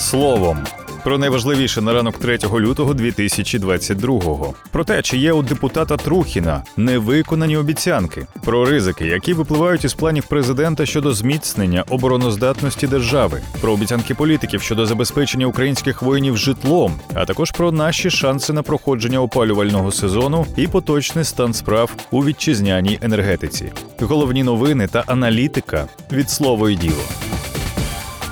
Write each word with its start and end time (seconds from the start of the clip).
словом. 0.00 0.58
Про 1.04 1.18
найважливіше 1.18 1.80
на 1.80 1.92
ранок 1.92 2.18
3 2.18 2.38
лютого 2.54 2.92
2022-го. 2.92 4.54
Про 4.70 4.84
те, 4.84 5.02
чи 5.02 5.18
є 5.18 5.32
у 5.32 5.42
депутата 5.42 5.96
Трухіна 5.96 6.62
невиконані 6.76 7.56
обіцянки, 7.56 8.26
про 8.44 8.64
ризики, 8.64 9.06
які 9.06 9.32
випливають 9.32 9.84
із 9.84 9.94
планів 9.94 10.26
президента 10.26 10.86
щодо 10.86 11.12
зміцнення 11.12 11.84
обороноздатності 11.88 12.86
держави, 12.86 13.42
про 13.60 13.72
обіцянки 13.72 14.14
політиків 14.14 14.62
щодо 14.62 14.86
забезпечення 14.86 15.46
українських 15.46 16.02
воїнів 16.02 16.36
житлом, 16.36 16.92
а 17.14 17.24
також 17.24 17.50
про 17.50 17.72
наші 17.72 18.10
шанси 18.10 18.52
на 18.52 18.62
проходження 18.62 19.22
опалювального 19.22 19.92
сезону 19.92 20.46
і 20.56 20.66
поточний 20.66 21.24
стан 21.24 21.54
справ 21.54 21.96
у 22.10 22.24
вітчизняній 22.24 22.98
енергетиці. 23.02 23.72
Головні 24.00 24.42
новини 24.42 24.88
та 24.88 25.04
аналітика 25.06 25.86
від 26.12 26.30
слово 26.30 26.70
і 26.70 26.76
діло. 26.76 27.29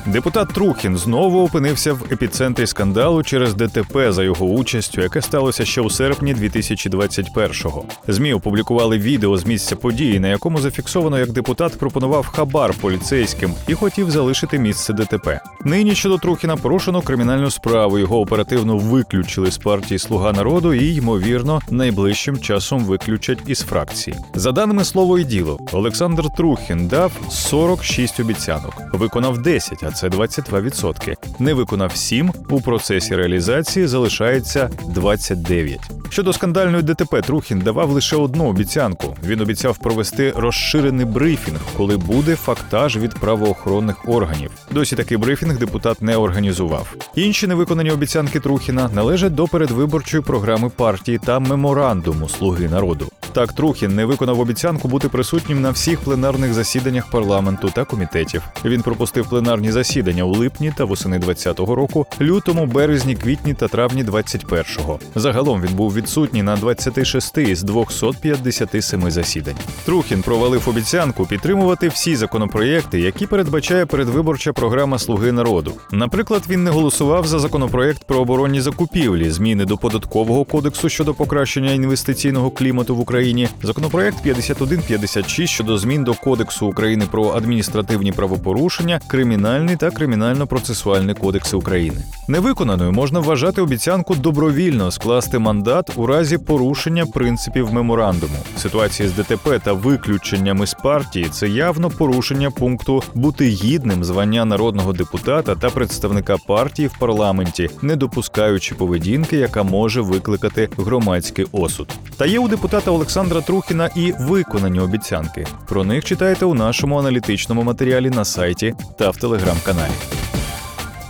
Депутат 0.07 0.49
Трухін 0.49 0.97
знову 0.97 1.45
опинився 1.45 1.93
в 1.93 2.05
епіцентрі 2.13 2.67
скандалу 2.67 3.23
через 3.23 3.55
ДТП 3.55 4.13
за 4.13 4.23
його 4.23 4.47
участю, 4.47 5.01
яке 5.01 5.23
сталося 5.23 5.65
ще 5.65 5.81
у 5.81 5.91
серпні 5.91 6.35
2021-го. 6.35 7.85
Змі 8.09 8.33
опублікували 8.33 8.99
відео 8.99 9.37
з 9.37 9.47
місця 9.47 9.77
події, 9.77 10.21
на 10.21 10.29
якому 10.29 10.59
зафіксовано, 10.61 11.19
як 11.19 11.33
депутат 11.33 11.79
пропонував 11.79 12.27
хабар 12.27 12.75
поліцейським 12.81 13.55
і 13.69 13.75
хотів 13.75 14.11
залишити 14.11 14.59
місце 14.59 14.93
ДТП. 14.93 15.41
Нині 15.65 15.95
щодо 15.95 16.19
Трухіна 16.19 16.57
порушено 16.57 17.03
кримінальну 17.03 17.51
справу. 17.51 17.99
Його 17.99 18.21
оперативно 18.21 18.77
виключили 18.77 19.51
з 19.51 19.59
партії 19.59 19.99
Слуга 19.99 20.33
народу 20.33 20.75
і, 20.75 20.95
ймовірно, 20.95 21.61
найближчим 21.71 22.39
часом 22.39 22.85
виключать 22.85 23.39
із 23.47 23.61
фракції. 23.61 24.17
За 24.35 24.53
даними 24.53 24.85
слово 24.85 25.19
і 25.19 25.25
діло, 25.25 25.59
Олександр 25.73 26.25
Трухін 26.37 26.89
дав 26.89 27.13
46 27.31 28.21
обіцянок, 28.21 28.83
виконав 28.93 29.39
10, 29.43 29.83
а 29.89 29.93
це 29.93 30.09
22%. 30.09 31.15
Не 31.39 31.55
виконав 31.55 31.97
7, 31.97 32.33
у 32.51 32.61
процесі 32.61 33.17
реалізації 33.17 33.87
залишається 33.87 34.71
29. 34.89 35.81
Щодо 36.09 36.33
скандальної 36.33 36.83
ДТП, 36.83 37.23
Трухін 37.23 37.59
давав 37.59 37.91
лише 37.91 38.17
одну 38.17 38.49
обіцянку. 38.49 39.17
Він 39.27 39.41
обіцяв 39.41 39.79
провести 39.79 40.33
розширений 40.37 41.07
брифінг, 41.07 41.61
коли 41.77 41.97
буде 41.97 42.37
фактаж 42.37 42.97
від 42.97 43.15
правоохоронних 43.15 44.09
органів. 44.09 44.51
Досі 44.71 44.97
такий 44.97 45.17
брифінг 45.17 45.59
депутат 45.59 46.03
не 46.03 46.17
організував. 46.17 46.95
Інші 47.15 47.47
невиконані 47.47 47.91
обіцянки 47.91 48.41
Трухіна 48.41 48.91
належать 48.95 49.35
до 49.35 49.49
передвиборчої 49.49 50.23
програми 50.23 50.69
партії 50.69 51.19
та 51.25 51.39
меморандуму 51.39 52.29
Слуги 52.29 52.69
народу. 52.69 53.09
Так, 53.39 53.53
Трухін 53.53 53.95
не 53.95 54.05
виконав 54.05 54.41
обіцянку 54.41 54.89
бути 54.89 55.09
присутнім 55.09 55.61
на 55.61 55.71
всіх 55.71 56.01
пленарних 56.01 56.55
засіданнях 56.55 57.11
парламенту 57.11 57.71
та 57.71 57.85
комітетів. 57.85 58.43
Він 58.65 58.83
пропустив 58.83 59.29
пленарні 59.29 59.73
засідання 59.73 60.25
у 60.25 60.33
липні 60.33 60.73
та 60.77 60.85
восени 60.85 61.19
2020 61.19 61.77
року, 61.77 62.07
лютому, 62.21 62.67
березні, 62.67 63.15
квітні 63.15 63.55
та 63.55 63.69
травні 63.69 64.05
21-го. 64.05 64.99
Загалом 65.15 65.63
він 65.63 65.77
був 65.77 65.95
відсутній 65.95 66.43
на 66.43 66.57
26 66.57 67.39
із 67.39 67.63
257 67.63 69.11
засідань. 69.11 69.57
Трухін 69.85 70.23
провалив 70.23 70.69
обіцянку 70.69 71.27
підтримувати 71.27 71.89
всі 71.89 72.17
законопроєкти, 72.17 73.01
які 73.01 73.27
передбачає 73.27 73.87
передвиборча 73.87 74.53
програма 74.53 74.99
Слуги 74.99 75.33
народу. 75.33 75.73
Наприклад, 75.93 76.43
він 76.49 76.65
не 76.65 76.71
голосував 76.71 77.27
за 77.27 77.39
законопроєкт 77.39 78.05
про 78.05 78.21
оборонні 78.21 78.61
закупівлі, 78.61 79.31
зміни 79.31 79.65
до 79.65 79.77
податкового 79.77 80.45
кодексу 80.45 80.89
щодо 80.89 81.15
покращення 81.15 81.73
інвестиційного 81.73 82.51
клімату 82.51 82.97
в 82.97 83.01
Україні, 83.01 83.28
законопроєкт 83.63 84.23
5156 84.23 85.53
щодо 85.53 85.79
змін 85.79 86.05
до 86.05 86.15
Кодексу 86.15 86.67
України 86.67 87.05
про 87.11 87.31
адміністративні 87.31 88.13
правопорушення, 88.13 89.01
кримінальний 89.07 89.77
та 89.77 89.89
кримінально-процесуальний 89.89 91.15
кодекси 91.15 91.57
України. 91.57 91.97
Невиконаною 92.29 92.93
можна 92.93 93.21
вважати 93.21 93.63
обіцянку 93.63 94.15
добровільно 94.15 94.91
скласти 94.91 95.39
мандат 95.39 95.91
у 95.97 96.07
разі 96.07 96.39
порушення 96.39 97.07
принципів 97.07 97.73
меморандуму. 97.73 98.37
Ситуація 98.57 99.09
з 99.09 99.13
ДТП 99.13 99.59
та 99.65 99.73
виключеннями 99.73 100.67
з 100.67 100.75
партії 100.75 101.29
це 101.31 101.49
явно 101.49 101.91
порушення 101.91 102.51
пункту 102.51 103.03
бути 103.15 103.49
гідним 103.49 104.05
звання 104.05 104.45
народного 104.45 104.93
депутата 104.93 105.55
та 105.55 105.71
представника 105.71 106.37
партії 106.47 106.89
в 106.89 106.99
парламенті, 106.99 107.71
не 107.83 107.97
допускаючи 107.97 108.75
поведінки, 108.75 109.37
яка 109.37 109.63
може 109.63 110.01
викликати 110.01 110.69
громадський 110.77 111.47
осуд. 111.53 111.89
Та 112.17 112.27
є 112.27 112.39
у 112.39 112.49
депутата 112.49 112.91
Олександра 112.91 113.08
Трухіна 113.43 113.91
і 113.97 114.13
виконані 114.19 114.81
обіцянки. 114.81 115.47
Про 115.69 115.85
них 115.85 116.05
читайте 116.05 116.45
у 116.45 116.55
нашому 116.55 116.99
аналітичному 116.99 117.63
матеріалі 117.63 118.11
на 118.11 118.25
сайті 118.25 118.75
та 118.99 119.11
в 119.11 119.17
телеграм-каналі. 119.17 119.93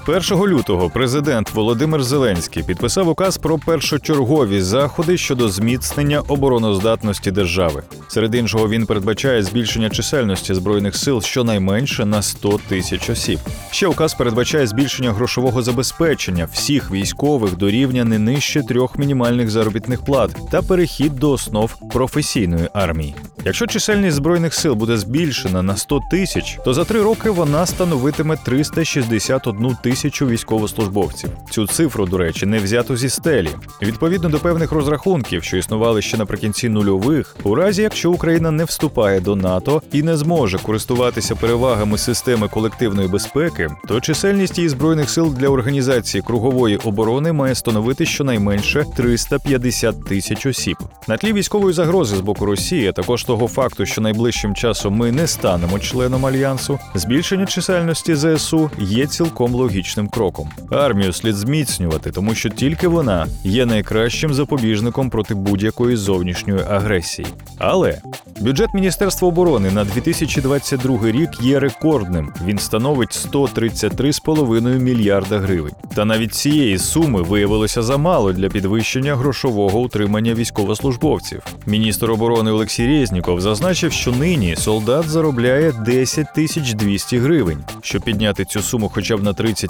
1 0.08 0.46
лютого 0.46 0.88
президент 0.90 1.50
Володимир 1.50 2.02
Зеленський 2.02 2.62
підписав 2.62 3.08
указ 3.08 3.38
про 3.38 3.58
першочергові 3.58 4.60
заходи 4.60 5.16
щодо 5.18 5.48
зміцнення 5.48 6.20
обороноздатності 6.20 7.30
держави. 7.30 7.82
Серед 8.08 8.34
іншого 8.34 8.68
він 8.68 8.86
передбачає 8.86 9.42
збільшення 9.42 9.90
чисельності 9.90 10.54
збройних 10.54 10.96
сил 10.96 11.22
щонайменше 11.22 12.06
на 12.06 12.22
100 12.22 12.60
тисяч 12.68 13.10
осіб. 13.10 13.38
Ще 13.70 13.86
указ 13.86 14.14
передбачає 14.14 14.66
збільшення 14.66 15.12
грошового 15.12 15.62
забезпечення 15.62 16.48
всіх 16.52 16.90
військових 16.90 17.56
до 17.56 17.70
рівня 17.70 18.04
не 18.04 18.18
нижче 18.18 18.62
трьох 18.62 18.98
мінімальних 18.98 19.50
заробітних 19.50 20.04
плат 20.04 20.36
та 20.50 20.62
перехід 20.62 21.16
до 21.16 21.30
основ 21.30 21.74
професійної 21.92 22.68
армії. 22.72 23.14
Якщо 23.44 23.66
чисельність 23.66 24.16
збройних 24.16 24.54
сил 24.54 24.74
буде 24.74 24.96
збільшена 24.96 25.62
на 25.62 25.76
100 25.76 26.00
тисяч, 26.10 26.58
то 26.64 26.74
за 26.74 26.84
три 26.84 27.02
роки 27.02 27.30
вона 27.30 27.66
становитиме 27.66 28.36
361 28.36 29.76
тисячу 29.82 29.97
військовослужбовців. 30.04 31.30
Цю 31.50 31.66
цифру, 31.66 32.06
до 32.06 32.18
речі, 32.18 32.46
не 32.46 32.58
взято 32.58 32.96
зі 32.96 33.08
стелі. 33.08 33.50
Відповідно 33.82 34.28
до 34.28 34.38
певних 34.38 34.72
розрахунків, 34.72 35.44
що 35.44 35.56
існували 35.56 36.02
ще 36.02 36.16
наприкінці 36.16 36.68
нульових, 36.68 37.36
у 37.42 37.54
разі 37.54 37.82
якщо 37.82 38.10
Україна 38.10 38.50
не 38.50 38.64
вступає 38.64 39.20
до 39.20 39.36
НАТО 39.36 39.82
і 39.92 40.02
не 40.02 40.16
зможе 40.16 40.58
користуватися 40.58 41.34
перевагами 41.34 41.98
системи 41.98 42.48
колективної 42.48 43.08
безпеки, 43.08 43.68
то 43.88 44.00
чисельність 44.00 44.58
її 44.58 44.68
збройних 44.68 45.10
сил 45.10 45.34
для 45.38 45.48
організації 45.48 46.22
кругової 46.22 46.76
оборони 46.76 47.32
має 47.32 47.54
становити 47.54 48.06
щонайменше 48.06 48.84
350 48.96 50.04
тисяч 50.04 50.46
осіб. 50.46 50.76
На 51.08 51.16
тлі 51.16 51.32
військової 51.32 51.74
загрози 51.74 52.16
з 52.16 52.20
боку 52.20 52.46
Росії, 52.46 52.88
а 52.88 52.92
також 52.92 53.24
того 53.24 53.48
факту, 53.48 53.86
що 53.86 54.00
найближчим 54.00 54.54
часом 54.54 54.94
ми 54.94 55.12
не 55.12 55.26
станемо 55.26 55.78
членом 55.78 56.26
альянсу, 56.26 56.78
збільшення 56.94 57.46
чисельності 57.46 58.14
ЗСУ 58.14 58.70
є 58.78 59.06
цілком 59.06 59.54
логічним 59.54 59.87
кроком. 59.96 60.50
Армію 60.70 61.12
слід 61.12 61.34
зміцнювати, 61.34 62.10
тому 62.10 62.34
що 62.34 62.48
тільки 62.48 62.88
вона 62.88 63.26
є 63.44 63.66
найкращим 63.66 64.34
запобіжником 64.34 65.10
проти 65.10 65.34
будь-якої 65.34 65.96
зовнішньої 65.96 66.60
агресії. 66.70 67.28
Але 67.58 68.00
бюджет 68.40 68.74
Міністерства 68.74 69.28
оборони 69.28 69.70
на 69.70 69.84
2022 69.84 70.98
рік 71.10 71.30
є 71.40 71.60
рекордним. 71.60 72.32
Він 72.46 72.58
становить 72.58 73.28
133,5 73.32 74.78
мільярда 74.78 75.38
гривень. 75.38 75.72
Та 75.94 76.04
навіть 76.04 76.34
цієї 76.34 76.78
суми 76.78 77.22
виявилося 77.22 77.82
замало 77.82 78.32
для 78.32 78.48
підвищення 78.48 79.16
грошового 79.16 79.80
утримання 79.80 80.34
військовослужбовців. 80.34 81.42
Міністр 81.66 82.10
оборони 82.10 82.50
Олексій 82.50 82.86
Резніков 82.86 83.40
зазначив, 83.40 83.92
що 83.92 84.12
нині 84.12 84.56
солдат 84.56 85.08
заробляє 85.08 85.72
10 85.72 86.26
тисяч 86.34 86.72
200 86.72 87.18
гривень. 87.18 87.64
Щоб 87.80 88.02
підняти 88.02 88.44
цю 88.44 88.62
суму 88.62 88.90
хоча 88.94 89.16
б 89.16 89.22
на 89.22 89.32
30%, 89.32 89.67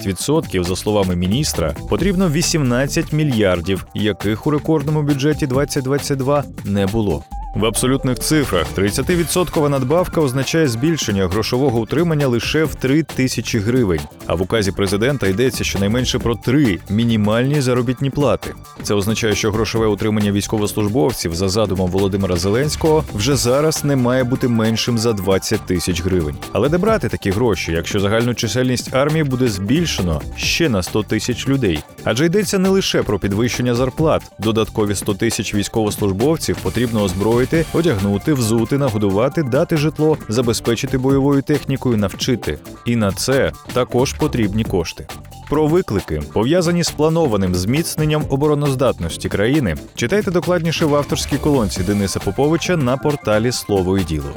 за 0.65 0.77
словами 0.77 1.17
міністра, 1.17 1.75
потрібно 1.89 2.29
18 2.29 3.13
мільярдів, 3.13 3.87
яких 3.95 4.47
у 4.47 4.51
рекордному 4.51 5.03
бюджеті 5.03 5.47
2022 5.47 6.45
не 6.65 6.87
було. 6.87 7.25
В 7.55 7.65
абсолютних 7.65 8.19
цифрах 8.19 8.67
30% 8.77 9.69
надбавка 9.69 10.21
означає 10.21 10.69
збільшення 10.69 11.29
грошового 11.29 11.79
утримання 11.79 12.27
лише 12.27 12.65
в 12.65 12.75
3 12.75 13.03
тисячі 13.03 13.59
гривень. 13.59 14.01
А 14.27 14.35
в 14.35 14.43
указі 14.43 14.73
президента 14.73 15.27
йдеться 15.27 15.65
щонайменше 15.65 16.19
про 16.19 16.35
три 16.35 16.79
мінімальні 16.91 17.61
заробітні 17.61 18.11
плати. 18.11 18.55
Це 18.83 18.95
означає, 18.95 19.35
що 19.35 19.53
грошове 19.53 19.87
утримання 19.87 20.33
військовослужбовців 20.33 21.35
за 21.35 21.49
задумом 21.49 21.91
Володимира 21.91 22.37
Зеленського 22.37 23.05
вже 23.15 23.37
зараз 23.37 23.85
не 23.85 23.97
має 23.97 24.25
бути 24.25 24.49
меншим 24.49 24.99
за 24.99 25.13
20 25.13 25.61
тисяч 25.61 26.03
гривень. 26.03 26.37
Але 26.53 26.69
де 26.69 26.79
брати 26.79 27.09
такі 27.09 27.31
гроші, 27.31 27.73
якщо 27.73 28.01
загальну 28.01 28.35
чисельність 28.35 28.95
армії 28.95 29.25
буде 29.25 29.49
збільшено 29.49 30.21
ще 30.37 30.69
на 30.69 30.83
100 30.83 31.03
тисяч 31.03 31.49
людей? 31.49 31.79
Адже 32.05 32.27
йдеться 32.27 32.59
не 32.59 32.69
лише 32.69 33.03
про 33.03 33.19
підвищення 33.19 33.75
зарплат, 33.75 34.23
додаткові 34.39 34.95
100 34.95 35.15
тисяч 35.15 35.55
військовослужбовців 35.55 36.57
потрібно 36.57 37.03
озброїти 37.03 37.48
озброїти, 37.49 37.65
одягнути, 37.73 38.33
взути, 38.33 38.79
нагодувати, 38.79 39.43
дати 39.43 39.77
житло, 39.77 40.19
забезпечити 40.29 40.99
бойовою 40.99 41.43
технікою, 41.43 41.97
навчити. 41.97 42.59
І 42.85 42.97
на 42.97 43.13
це 43.13 43.53
також 43.73 44.13
потрібні 44.13 44.65
кошти. 44.65 45.07
Про 45.49 45.67
виклики, 45.67 46.23
пов'язані 46.33 46.85
з 46.85 46.91
планованим 46.91 47.55
зміцненням 47.55 48.25
обороноздатності 48.29 49.29
країни, 49.29 49.77
читайте 49.95 50.31
докладніше 50.31 50.85
в 50.85 50.95
авторській 50.95 51.39
колонці 51.39 51.83
Дениса 51.83 52.21
Поповича 52.21 52.77
на 52.77 52.97
порталі 52.97 53.53
Слово 53.53 53.99
і 53.99 54.05
діло. 54.05 54.31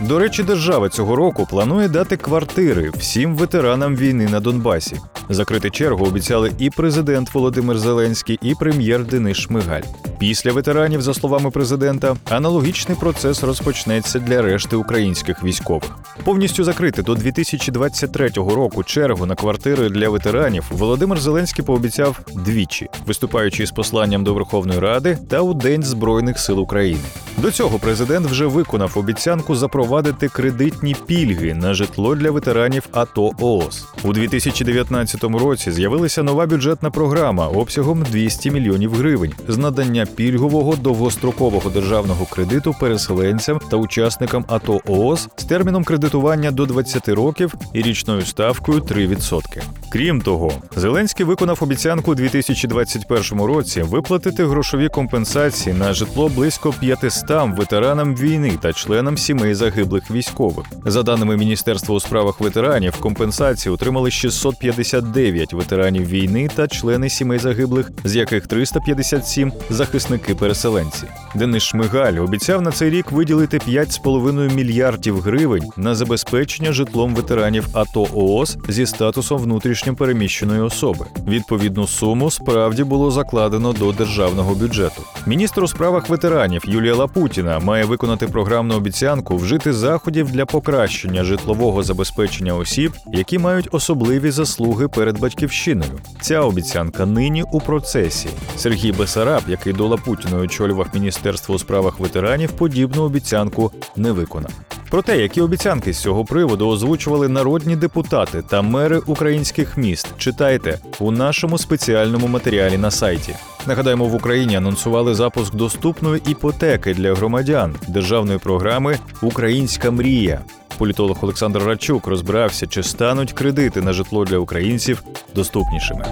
До 0.00 0.18
речі, 0.18 0.42
держава 0.42 0.88
цього 0.88 1.16
року 1.16 1.46
планує 1.50 1.88
дати 1.88 2.16
квартири 2.16 2.90
всім 2.90 3.34
ветеранам 3.36 3.96
війни 3.96 4.28
на 4.28 4.40
Донбасі. 4.40 4.96
Закрити 5.28 5.70
чергу 5.70 6.06
обіцяли 6.06 6.52
і 6.58 6.70
президент 6.70 7.34
Володимир 7.34 7.78
Зеленський, 7.78 8.38
і 8.42 8.54
прем'єр 8.54 9.04
Денис 9.04 9.36
Шмигаль. 9.36 9.82
Після 10.18 10.52
ветеранів, 10.52 11.02
за 11.02 11.14
словами 11.14 11.50
президента, 11.50 12.16
аналогічний 12.30 12.96
процес 13.00 13.42
розпочнеться 13.42 14.18
для 14.18 14.42
решти 14.42 14.76
українських 14.76 15.44
військових. 15.44 15.90
Повністю 16.24 16.64
закрити 16.64 17.02
до 17.02 17.14
2023 17.14 18.28
року 18.28 18.84
чергу 18.84 19.26
на 19.26 19.34
квартири 19.34 19.88
для 19.88 20.08
ветеранів 20.08 20.64
Володимир 20.70 21.20
Зеленський 21.20 21.64
пообіцяв 21.64 22.20
двічі, 22.34 22.88
виступаючи 23.06 23.66
з 23.66 23.70
посланням 23.70 24.24
до 24.24 24.34
Верховної 24.34 24.80
Ради 24.80 25.18
та 25.28 25.40
у 25.40 25.54
День 25.54 25.82
Збройних 25.82 26.38
сил 26.38 26.60
України. 26.60 27.02
До 27.38 27.50
цього 27.50 27.78
президент 27.78 28.26
вже 28.26 28.46
виконав 28.46 28.92
обіцянку 28.96 29.56
запровадити 29.56 30.28
кредитні 30.28 30.96
пільги 31.06 31.54
на 31.54 31.74
житло 31.74 32.14
для 32.14 32.30
ветеранів 32.30 32.88
АТО 32.92 33.30
ООС. 33.40 33.86
У 34.04 34.12
2019 34.12 35.24
році 35.24 35.72
з'явилася 35.72 36.22
нова 36.22 36.46
бюджетна 36.46 36.90
програма 36.90 37.48
обсягом 37.48 38.02
200 38.12 38.50
мільйонів 38.50 38.94
гривень 38.94 39.32
з 39.48 39.56
надання 39.56 40.03
пільгового 40.06 40.76
довгострокового 40.76 41.70
державного 41.70 42.24
кредиту 42.24 42.74
переселенцям 42.80 43.60
та 43.70 43.76
учасникам 43.76 44.44
АТО 44.48 44.80
ООС 44.86 45.28
з 45.36 45.44
терміном 45.44 45.84
кредитування 45.84 46.50
до 46.50 46.66
20 46.66 47.08
років 47.08 47.54
і 47.72 47.82
річною 47.82 48.22
ставкою 48.22 48.80
3%. 48.80 49.62
Крім 49.88 50.20
того, 50.20 50.52
Зеленський 50.76 51.26
виконав 51.26 51.58
обіцянку 51.60 52.10
у 52.10 52.14
2021 52.14 53.40
році 53.40 53.82
виплатити 53.82 54.46
грошові 54.46 54.88
компенсації 54.88 55.74
на 55.74 55.92
житло 55.92 56.28
близько 56.28 56.72
500 56.80 57.30
ветеранам 57.30 58.16
війни 58.16 58.52
та 58.62 58.72
членам 58.72 59.18
сімей 59.18 59.54
загиблих 59.54 60.10
військових. 60.10 60.66
За 60.86 61.02
даними 61.02 61.36
Міністерства 61.36 61.94
у 61.94 62.00
справах 62.00 62.40
ветеранів, 62.40 62.96
компенсації 62.96 63.74
отримали 63.74 64.10
659 64.10 65.52
ветеранів 65.52 66.08
війни 66.08 66.48
та 66.54 66.68
члени 66.68 67.08
сімей 67.08 67.38
загиблих, 67.38 67.90
з 68.04 68.16
яких 68.16 68.46
357– 68.46 69.52
захисники-переселенці. 69.94 71.04
Денис 71.34 71.62
Шмигаль 71.62 72.22
обіцяв 72.22 72.62
на 72.62 72.70
цей 72.70 72.90
рік 72.90 73.12
виділити 73.12 73.58
5,5 73.58 74.54
мільярдів 74.54 75.20
гривень 75.20 75.62
на 75.76 75.94
забезпечення 75.94 76.72
житлом 76.72 77.14
ветеранів 77.14 77.66
АТО 77.72 78.06
ООС 78.14 78.58
зі 78.68 78.86
статусом 78.86 79.38
внутрішньо 79.38 79.94
переміщеної 79.94 80.60
особи. 80.60 81.06
Відповідну 81.28 81.86
суму 81.86 82.30
справді 82.30 82.84
було 82.84 83.10
закладено 83.10 83.72
до 83.72 83.92
державного 83.92 84.54
бюджету. 84.54 85.02
Міністр 85.26 85.62
у 85.62 85.68
справах 85.68 86.08
ветеранів 86.08 86.62
Юлія 86.66 86.94
Лапутіна 86.94 87.58
має 87.58 87.84
виконати 87.84 88.26
програмну 88.26 88.74
обіцянку 88.74 89.36
вжити 89.36 89.72
заходів 89.72 90.30
для 90.30 90.46
покращення 90.46 91.24
житлового 91.24 91.82
забезпечення 91.82 92.54
осіб, 92.54 92.92
які 93.12 93.38
мають 93.38 93.68
особливі 93.72 94.30
заслуги 94.30 94.88
перед 94.88 95.20
батьківщиною. 95.20 96.00
Ця 96.20 96.40
обіцянка 96.40 97.06
нині 97.06 97.44
у 97.52 97.60
процесі. 97.60 98.28
Сергій 98.56 98.92
Бесараб, 98.92 99.42
який 99.48 99.72
до 99.72 99.83
Лапутіної 99.86 100.44
очолював 100.44 100.86
міністерство 100.94 101.54
у 101.54 101.58
справах 101.58 102.00
ветеранів, 102.00 102.52
подібну 102.52 103.02
обіцянку 103.02 103.72
не 103.96 104.12
виконав. 104.12 104.50
Про 104.90 105.02
те, 105.02 105.18
які 105.18 105.40
обіцянки 105.40 105.92
з 105.92 105.98
цього 105.98 106.24
приводу 106.24 106.68
озвучували 106.68 107.28
народні 107.28 107.76
депутати 107.76 108.42
та 108.42 108.62
мери 108.62 108.98
українських 109.06 109.76
міст, 109.76 110.06
читайте 110.18 110.78
у 110.98 111.10
нашому 111.10 111.58
спеціальному 111.58 112.26
матеріалі 112.26 112.78
на 112.78 112.90
сайті. 112.90 113.34
Нагадаємо, 113.66 114.04
в 114.04 114.14
Україні 114.14 114.56
анонсували 114.56 115.14
запуск 115.14 115.54
доступної 115.54 116.22
іпотеки 116.28 116.94
для 116.94 117.14
громадян 117.14 117.74
державної 117.88 118.38
програми 118.38 118.98
Українська 119.22 119.90
мрія. 119.90 120.40
Політолог 120.78 121.18
Олександр 121.22 121.62
Радчук 121.62 122.06
розбирався, 122.06 122.66
чи 122.66 122.82
стануть 122.82 123.32
кредити 123.32 123.80
на 123.80 123.92
житло 123.92 124.24
для 124.24 124.38
українців 124.38 125.02
доступнішими. 125.34 126.04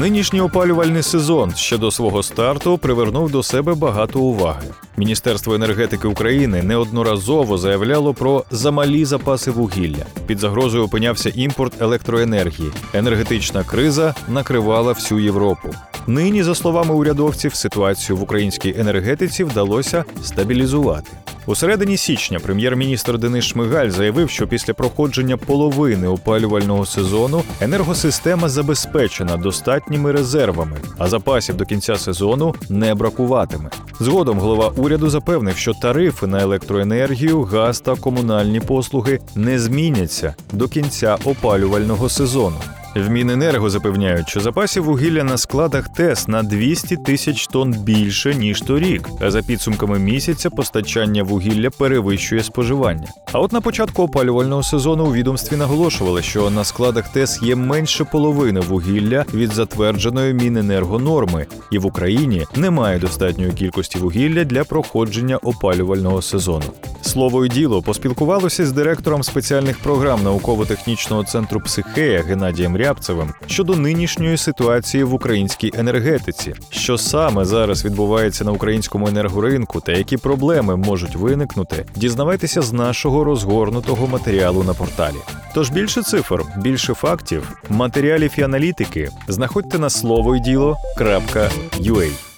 Нинішній 0.00 0.40
опалювальний 0.40 1.02
сезон 1.02 1.54
ще 1.56 1.78
до 1.78 1.90
свого 1.90 2.22
старту 2.22 2.78
привернув 2.78 3.30
до 3.30 3.42
себе 3.42 3.74
багато 3.74 4.20
уваги. 4.20 4.68
Міністерство 4.96 5.54
енергетики 5.54 6.08
України 6.08 6.62
неодноразово 6.62 7.58
заявляло 7.58 8.14
про 8.14 8.44
замалі 8.50 9.04
запаси 9.04 9.50
вугілля. 9.50 10.06
Під 10.26 10.38
загрозою 10.38 10.84
опинявся 10.84 11.32
імпорт 11.34 11.82
електроенергії. 11.82 12.70
Енергетична 12.94 13.64
криза 13.64 14.14
накривала 14.28 14.92
всю 14.92 15.20
Європу. 15.20 15.68
Нині, 16.06 16.42
за 16.42 16.54
словами 16.54 16.94
урядовців, 16.94 17.54
ситуацію 17.54 18.16
в 18.16 18.22
українській 18.22 18.74
енергетиці 18.78 19.44
вдалося 19.44 20.04
стабілізувати. 20.22 21.10
У 21.48 21.54
середині 21.54 21.96
січня 21.96 22.38
прем'єр-міністр 22.38 23.18
Денис 23.18 23.44
Шмигаль 23.44 23.88
заявив, 23.88 24.30
що 24.30 24.48
після 24.48 24.74
проходження 24.74 25.36
половини 25.36 26.08
опалювального 26.08 26.86
сезону 26.86 27.42
енергосистема 27.60 28.48
забезпечена 28.48 29.36
достатніми 29.36 30.12
резервами, 30.12 30.76
а 30.98 31.08
запасів 31.08 31.56
до 31.56 31.64
кінця 31.64 31.96
сезону 31.96 32.54
не 32.68 32.94
бракуватиме. 32.94 33.70
Згодом 34.00 34.38
голова 34.38 34.72
уряду 34.76 35.08
запевнив, 35.08 35.56
що 35.56 35.74
тарифи 35.74 36.26
на 36.26 36.42
електроенергію, 36.42 37.42
газ 37.42 37.80
та 37.80 37.96
комунальні 37.96 38.60
послуги 38.60 39.20
не 39.34 39.58
зміняться 39.58 40.34
до 40.52 40.68
кінця 40.68 41.18
опалювального 41.24 42.08
сезону. 42.08 42.56
В 42.96 43.10
Міненерго 43.10 43.70
запевняють, 43.70 44.28
що 44.28 44.40
запасів 44.40 44.84
вугілля 44.84 45.24
на 45.24 45.36
складах 45.38 45.88
ТЕС 45.88 46.28
на 46.28 46.42
200 46.42 46.96
тисяч 46.96 47.46
тонн 47.46 47.72
більше 47.72 48.34
ніж 48.34 48.60
торік. 48.60 49.08
А 49.20 49.30
за 49.30 49.42
підсумками 49.42 49.98
місяця 49.98 50.50
постачання 50.50 51.22
вугілля 51.22 51.70
перевищує 51.70 52.42
споживання. 52.42 53.08
А 53.32 53.38
от 53.38 53.52
на 53.52 53.60
початку 53.60 54.02
опалювального 54.02 54.62
сезону 54.62 55.06
у 55.06 55.12
відомстві 55.12 55.56
наголошували, 55.56 56.22
що 56.22 56.50
на 56.50 56.64
складах 56.64 57.08
ТЕС 57.08 57.42
є 57.42 57.56
менше 57.56 58.04
половини 58.04 58.60
вугілля 58.60 59.24
від 59.34 59.52
затвердженої 59.52 60.34
Міненерго 60.34 60.98
норми, 60.98 61.46
і 61.70 61.78
в 61.78 61.86
Україні 61.86 62.46
немає 62.56 62.98
достатньої 62.98 63.52
кількості 63.52 63.98
вугілля 63.98 64.44
для 64.44 64.64
проходження 64.64 65.36
опалювального 65.36 66.22
сезону. 66.22 66.64
Слово 67.02 67.44
й 67.44 67.48
діло 67.48 67.82
поспілкувалося 67.82 68.66
з 68.66 68.72
директором 68.72 69.22
спеціальних 69.22 69.78
програм 69.78 70.22
науково-технічного 70.22 71.24
центру 71.24 71.60
Психея 71.60 72.22
Геннадієм 72.22 72.76
Рябцевим 72.86 73.32
щодо 73.46 73.76
нинішньої 73.76 74.36
ситуації 74.36 75.04
в 75.04 75.14
українській 75.14 75.72
енергетиці, 75.74 76.54
що 76.70 76.98
саме 76.98 77.44
зараз 77.44 77.84
відбувається 77.84 78.44
на 78.44 78.52
українському 78.52 79.08
енергоринку 79.08 79.80
та 79.80 79.92
які 79.92 80.16
проблеми 80.16 80.76
можуть 80.76 81.16
виникнути, 81.16 81.84
дізнавайтеся 81.96 82.62
з 82.62 82.72
нашого 82.72 83.24
розгорнутого 83.24 84.06
матеріалу 84.06 84.62
на 84.62 84.74
порталі. 84.74 85.16
Тож 85.54 85.70
більше 85.70 86.02
цифр, 86.02 86.42
більше 86.56 86.94
фактів, 86.94 87.56
матеріалів 87.68 88.32
і 88.38 88.42
аналітики 88.42 89.10
знаходьте 89.28 89.78
на 89.78 89.90
слово 89.90 90.36
й 90.36 90.40
діло.ua. 90.40 92.35